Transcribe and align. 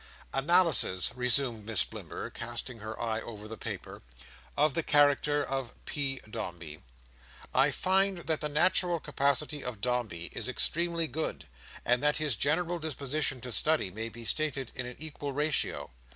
"'Analysis,'" 0.33 1.11
resumed 1.15 1.63
Miss 1.63 1.83
Blimber, 1.85 2.31
casting 2.31 2.79
her 2.79 2.99
eye 2.99 3.21
over 3.21 3.47
the 3.47 3.55
paper, 3.55 4.01
"'of 4.57 4.73
the 4.73 4.81
character 4.81 5.45
of 5.45 5.75
P. 5.85 6.19
Dombey.' 6.27 6.81
I 7.53 7.69
find 7.69 8.17
that 8.17 8.41
the 8.41 8.49
natural 8.49 8.99
capacity 8.99 9.63
of 9.63 9.79
Dombey 9.79 10.31
is 10.31 10.47
extremely 10.47 11.05
good; 11.05 11.45
and 11.85 12.01
that 12.01 12.17
his 12.17 12.35
general 12.35 12.79
disposition 12.79 13.41
to 13.41 13.51
study 13.51 13.91
may 13.91 14.09
be 14.09 14.25
stated 14.25 14.71
in 14.73 14.87
an 14.87 14.95
equal 14.97 15.33
ratio. 15.33 15.91